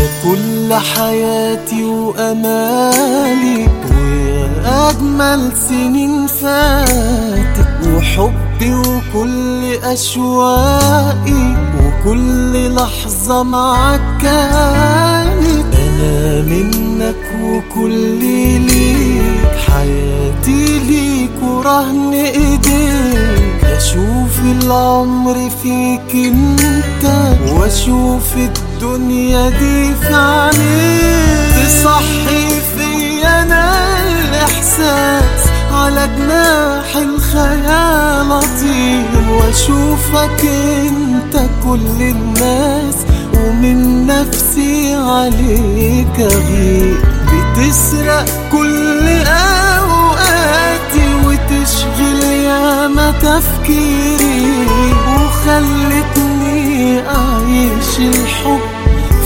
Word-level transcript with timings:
كل 0.00 0.74
حياتي 0.74 1.84
وأمالي 1.84 3.68
ويا 3.90 4.90
أجمل 4.90 5.52
سنين 5.68 6.26
فاتت 6.26 7.86
وحبي 7.86 8.74
وكل 8.74 9.62
أشواقي 9.84 11.56
وكل 11.80 12.74
لحظة 12.74 13.42
معاك 13.42 14.00
كانت. 14.22 15.74
أنا 15.74 16.42
منك 16.42 17.24
وكل 17.42 18.20
ليك 18.60 19.52
حياتي 19.68 20.78
ليك 20.78 21.42
ورهن 21.42 22.12
إيديك. 22.12 23.64
أشوف 23.64 24.40
العمر 24.44 25.50
فيك 25.62 26.14
انت 26.14 27.04
وأشوف 27.52 28.36
الدنيا 28.36 28.61
دي 28.82 29.94
في 29.94 30.14
عينيك. 30.14 31.54
تصحي 31.56 32.60
فيا 32.76 33.42
أنا 33.42 33.64
الإحساس 34.02 35.42
على 35.72 36.08
جناح 36.18 36.96
الخيال 36.96 38.32
أطير 38.32 39.30
وأشوفك 39.30 40.40
أنت 40.86 41.34
كل 41.64 41.98
الناس 42.00 42.94
ومن 43.34 44.06
نفسي 44.06 44.94
عليك 44.94 46.16
أغير 46.20 46.96
بتسرق 47.32 48.24
كل 48.52 49.06
أوقاتي 49.26 51.06
وتشغل 51.26 52.22
ياما 52.22 53.10
تفكيري. 53.10 54.62
وخلتني 55.08 57.00
أعيش 57.00 57.98
الحب 57.98 58.71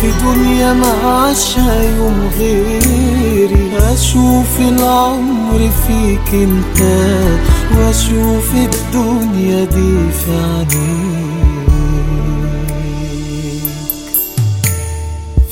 في 0.00 0.08
دنيا 0.24 0.72
ما 0.72 0.92
عاشها 1.04 1.82
يوم 1.96 2.30
غيري. 2.38 3.66
أشوف 3.92 4.60
العمر 4.60 5.70
فيك 5.86 6.34
أنت 6.34 6.80
وأشوف 7.78 8.54
الدنيا 8.54 9.64
دي 9.64 10.12
في 10.12 10.30
عينيك. 10.30 10.76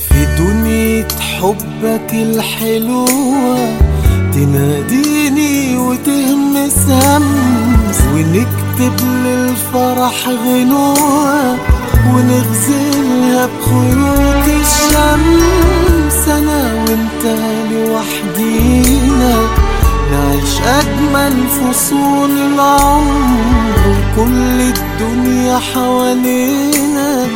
في 0.09 0.25
دنيا 0.37 1.07
حبك 1.19 2.09
الحلوة 2.13 3.57
تناديني 4.33 5.77
وتهمس 5.77 6.79
همس 6.89 7.99
ونكتب 8.13 9.05
للفرح 9.05 10.27
غنوة 10.27 11.57
ونغزلها 12.13 13.45
بخيوط 13.45 14.04
أجمل 20.65 21.47
فصول 21.47 22.31
العمر 22.31 23.39
وكل 23.87 24.61
الدنيا 24.61 25.59
حوالينا. 25.73 27.27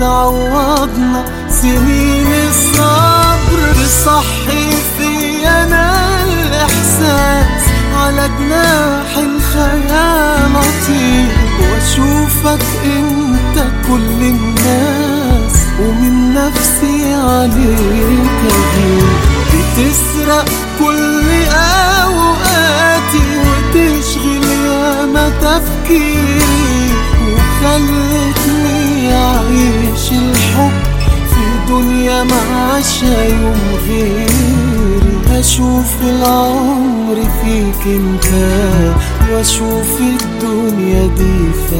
تعوضنا 0.00 1.24
سنين 1.48 2.26
الصبر 2.48 3.74
تصحي 3.74 4.70
فيا 4.98 5.62
أنا 5.62 5.86
الإحساس. 6.24 7.62
على 7.96 8.30
جناح 8.38 9.16
الخيال 9.16 10.56
أطير 10.56 11.28
وأشوفك 11.60 12.66
أنت 12.84 13.56
كل 13.88 14.20
الناس. 14.22 15.52
ومن 15.80 16.34
نفسي 16.34 17.14
عليك 17.14 18.40
أغير 18.52 19.12
بتسرق 19.52 20.48
كل 20.78 21.28
أوقاتي 21.48 22.01
تفكيري 25.52 26.92
وخلتني 27.32 29.14
أعيش 29.14 30.12
الحب 30.12 30.72
في 31.30 31.72
دنيا 31.72 32.24
ما 32.24 32.40
عاشها 32.56 33.24
يوم 33.24 33.60
غيري. 33.88 34.52
أشوف 35.40 36.02
العمر 36.02 37.16
فيك 37.42 37.86
انت 37.86 38.28
وأشوف 39.32 40.00
الدنيا 40.00 41.06
دي 41.06 41.52
في 41.68 41.76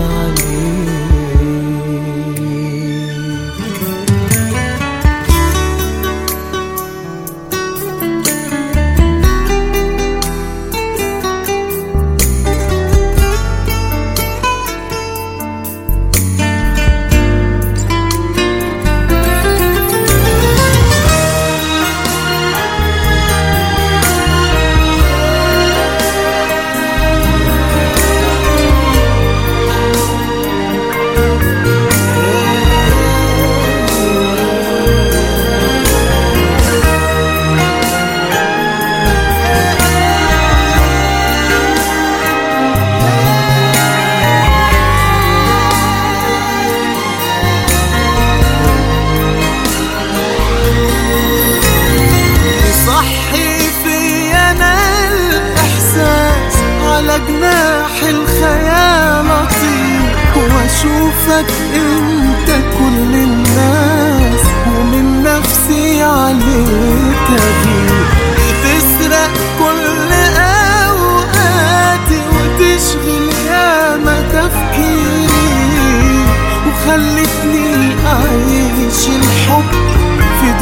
جناح 57.63 58.03
الخيال 58.03 59.27
اطير 59.31 60.03
وأشوفك 60.37 61.51
أنت 61.75 62.49
كل 62.79 63.15
الناس 63.15 64.41
ومن 64.67 65.23
نفسي 65.23 66.03
عليك 66.03 67.29
اغير 67.31 68.05
بتسرق 68.39 69.31
كل 69.59 70.13
اوقاتي 70.43 72.21
وتشغل 72.33 73.29
ياما 73.51 74.23
تفكيري 74.33 76.25
وخلتني 76.67 77.95
أعيش 78.07 79.09
الحب 79.09 80.02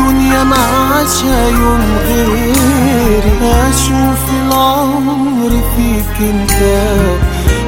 في 0.00 0.12
دنيا 0.12 0.44
ما 0.44 0.56
عاشها 0.56 1.48
يوم 1.48 1.96
غيري. 2.06 2.52
أشوف 3.42 4.22
العمر 4.46 5.50
فيك 5.76 6.28
انت 6.28 6.60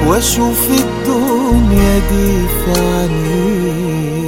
وأشوف 0.07 0.69
الدنيا 0.71 1.99
دي 1.99 2.47
في 2.49 2.81
عينيك 2.81 4.22